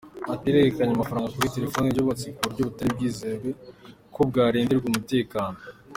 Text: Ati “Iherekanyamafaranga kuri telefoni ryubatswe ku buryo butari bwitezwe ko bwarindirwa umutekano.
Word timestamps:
Ati 0.33 0.45
“Iherekanyamafaranga 0.49 1.33
kuri 1.35 1.53
telefoni 1.55 1.93
ryubatswe 1.93 2.29
ku 2.35 2.41
buryo 2.47 2.63
butari 2.69 2.89
bwitezwe 2.95 3.49
ko 4.13 4.19
bwarindirwa 4.29 4.87
umutekano. 4.91 5.57